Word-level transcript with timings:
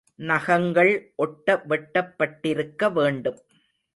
நகங்கள் 0.19 0.91
ஒட்ட 1.15 1.55
வெட்டப்பட்டிருக்க 1.69 2.91
வேண்டும். 2.91 3.39